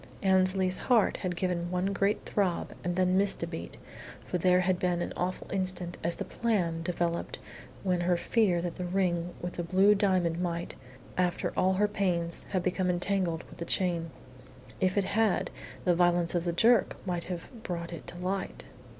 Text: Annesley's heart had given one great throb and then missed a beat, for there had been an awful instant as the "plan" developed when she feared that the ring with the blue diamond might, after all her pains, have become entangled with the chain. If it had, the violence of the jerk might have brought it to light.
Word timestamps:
Annesley's 0.23 0.79
heart 0.89 1.17
had 1.17 1.35
given 1.35 1.69
one 1.69 1.93
great 1.93 2.25
throb 2.25 2.73
and 2.83 2.95
then 2.95 3.19
missed 3.19 3.43
a 3.43 3.45
beat, 3.45 3.77
for 4.25 4.39
there 4.39 4.61
had 4.61 4.79
been 4.79 4.99
an 4.99 5.13
awful 5.15 5.45
instant 5.51 5.95
as 6.03 6.15
the 6.15 6.25
"plan" 6.25 6.81
developed 6.81 7.37
when 7.83 8.01
she 8.07 8.17
feared 8.23 8.63
that 8.63 8.77
the 8.77 8.85
ring 8.85 9.35
with 9.41 9.53
the 9.57 9.63
blue 9.63 9.93
diamond 9.93 10.39
might, 10.41 10.73
after 11.19 11.53
all 11.55 11.73
her 11.73 11.87
pains, 11.87 12.45
have 12.49 12.63
become 12.63 12.89
entangled 12.89 13.43
with 13.43 13.57
the 13.59 13.63
chain. 13.65 14.09
If 14.79 14.97
it 14.97 15.03
had, 15.03 15.51
the 15.85 15.93
violence 15.93 16.33
of 16.33 16.45
the 16.45 16.51
jerk 16.53 16.95
might 17.05 17.25
have 17.25 17.51
brought 17.61 17.93
it 17.93 18.07
to 18.07 18.17
light. 18.17 18.65